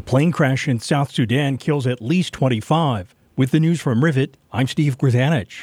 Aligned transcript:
A 0.00 0.02
plane 0.02 0.32
crash 0.32 0.66
in 0.66 0.80
South 0.80 1.10
Sudan 1.10 1.58
kills 1.58 1.86
at 1.86 2.00
least 2.00 2.32
25. 2.32 3.14
With 3.36 3.50
the 3.50 3.60
news 3.60 3.82
from 3.82 4.02
Rivet, 4.02 4.38
I'm 4.50 4.66
Steve 4.66 4.96
Grzanich. 4.96 5.60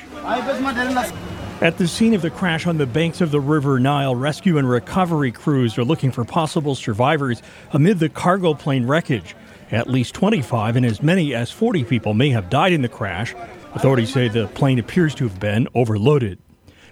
At 1.60 1.80
the 1.80 1.88
scene 1.88 2.14
of 2.14 2.22
the 2.22 2.30
crash 2.30 2.68
on 2.68 2.78
the 2.78 2.86
banks 2.86 3.20
of 3.20 3.32
the 3.32 3.40
River 3.40 3.80
Nile, 3.80 4.16
rescue 4.16 4.60
and 4.60 4.70
recovery 4.70 5.32
crews 5.32 5.76
are 5.80 5.84
looking 5.84 6.12
for 6.12 6.24
possible 6.24 6.76
survivors 6.76 7.42
amid 7.72 7.98
the 7.98 8.10
cargo 8.10 8.54
plane 8.54 8.86
wreckage. 8.86 9.36
At 9.72 9.90
least 9.90 10.14
25 10.14 10.76
and 10.76 10.86
as 10.86 11.02
many 11.02 11.34
as 11.34 11.50
40 11.50 11.84
people 11.86 12.14
may 12.14 12.30
have 12.30 12.52
died 12.52 12.74
in 12.74 12.84
the 12.84 12.90
crash. 12.90 13.34
Authorities 13.74 14.14
say 14.14 14.28
the 14.28 14.46
plane 14.50 14.78
appears 14.78 15.16
to 15.16 15.28
have 15.28 15.40
been 15.40 15.68
overloaded. 15.74 16.38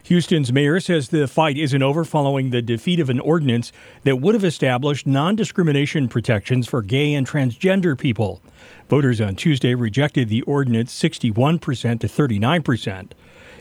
Houston's 0.05 0.53
mayor 0.53 0.79
says 0.79 1.09
the 1.09 1.27
fight 1.27 1.57
isn't 1.57 1.81
over 1.81 2.05
following 2.05 2.51
the 2.51 2.61
defeat 2.61 2.99
of 2.99 3.09
an 3.09 3.19
ordinance 3.19 3.71
that 4.03 4.17
would 4.17 4.35
have 4.35 4.43
established 4.43 5.07
non 5.07 5.35
discrimination 5.35 6.07
protections 6.07 6.67
for 6.67 6.83
gay 6.83 7.15
and 7.15 7.27
transgender 7.27 7.97
people. 7.97 8.39
Voters 8.87 9.19
on 9.19 9.35
Tuesday 9.35 9.73
rejected 9.73 10.29
the 10.29 10.43
ordinance 10.43 10.93
61% 10.93 11.99
to 12.01 12.07
39%. 12.07 13.11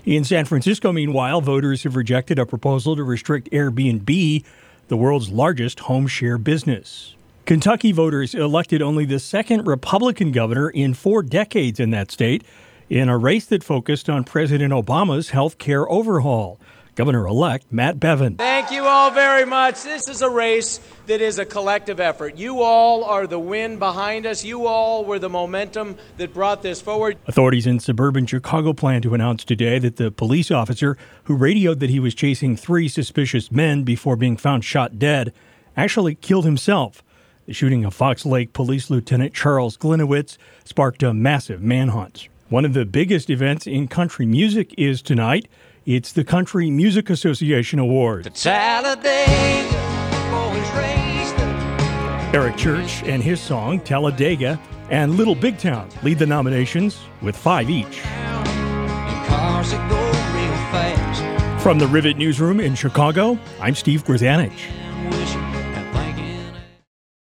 In 0.04 0.22
San 0.22 0.44
Francisco, 0.44 0.92
meanwhile, 0.92 1.40
voters 1.40 1.84
have 1.84 1.96
rejected 1.96 2.38
a 2.38 2.44
proposal 2.44 2.94
to 2.94 3.02
restrict 3.02 3.50
Airbnb, 3.50 4.44
the 4.88 4.96
world's 4.98 5.30
largest 5.30 5.80
home 5.80 6.06
share 6.06 6.36
business. 6.36 7.14
Kentucky 7.46 7.90
voters 7.90 8.34
elected 8.34 8.82
only 8.82 9.06
the 9.06 9.18
second 9.18 9.66
Republican 9.66 10.30
governor 10.30 10.68
in 10.68 10.92
four 10.92 11.22
decades 11.22 11.80
in 11.80 11.88
that 11.90 12.10
state 12.10 12.44
in 12.88 13.08
a 13.08 13.18
race 13.18 13.46
that 13.46 13.64
focused 13.64 14.08
on 14.08 14.24
President 14.24 14.72
Obama's 14.72 15.30
health 15.30 15.58
care 15.58 15.88
overhaul. 15.90 16.60
Governor 16.94 17.26
elect 17.26 17.72
Matt 17.72 17.98
Bevin. 17.98 18.36
Thank 18.36 18.70
you 18.70 18.84
all 18.84 19.10
very 19.10 19.44
much. 19.44 19.82
This 19.82 20.08
is 20.08 20.22
a 20.22 20.30
race 20.30 20.78
that 21.06 21.20
is 21.20 21.40
a 21.40 21.44
collective 21.44 21.98
effort. 21.98 22.36
You 22.36 22.62
all 22.62 23.02
are 23.02 23.26
the 23.26 23.38
wind 23.38 23.80
behind 23.80 24.26
us. 24.26 24.44
You 24.44 24.66
all 24.66 25.04
were 25.04 25.18
the 25.18 25.28
momentum 25.28 25.96
that 26.18 26.32
brought 26.32 26.62
this 26.62 26.80
forward. 26.80 27.18
Authorities 27.26 27.66
in 27.66 27.80
suburban 27.80 28.26
Chicago 28.26 28.72
plan 28.72 29.02
to 29.02 29.14
announce 29.14 29.42
today 29.42 29.80
that 29.80 29.96
the 29.96 30.12
police 30.12 30.52
officer 30.52 30.96
who 31.24 31.34
radioed 31.34 31.80
that 31.80 31.90
he 31.90 31.98
was 31.98 32.14
chasing 32.14 32.56
three 32.56 32.86
suspicious 32.86 33.50
men 33.50 33.82
before 33.82 34.14
being 34.14 34.36
found 34.36 34.64
shot 34.64 34.96
dead 34.96 35.32
actually 35.76 36.14
killed 36.14 36.44
himself. 36.44 37.02
The 37.46 37.52
shooting 37.52 37.84
of 37.84 37.92
Fox 37.92 38.24
Lake 38.24 38.52
Police 38.52 38.88
Lieutenant 38.88 39.34
Charles 39.34 39.76
Gliniewicz 39.76 40.38
sparked 40.64 41.02
a 41.02 41.12
massive 41.12 41.60
manhunt. 41.60 42.28
One 42.50 42.66
of 42.66 42.74
the 42.74 42.84
biggest 42.84 43.30
events 43.30 43.66
in 43.66 43.88
country 43.88 44.26
music 44.26 44.74
is 44.76 45.00
tonight. 45.00 45.48
It's 45.86 46.12
the 46.12 46.24
Country 46.24 46.70
Music 46.70 47.08
Association 47.08 47.78
Awards. 47.78 48.26
Eric 52.34 52.56
Church 52.58 53.02
and 53.04 53.22
his 53.22 53.40
song 53.40 53.80
Talladega 53.80 54.60
and 54.90 55.14
Little 55.14 55.34
Big 55.34 55.56
Town 55.56 55.88
lead 56.02 56.18
the 56.18 56.26
nominations 56.26 57.00
with 57.22 57.34
five 57.34 57.70
each. 57.70 58.00
From 61.62 61.78
the 61.78 61.86
Rivet 61.86 62.18
Newsroom 62.18 62.60
in 62.60 62.74
Chicago, 62.74 63.38
I'm 63.58 63.74
Steve 63.74 64.04
Grzanich. 64.04 65.53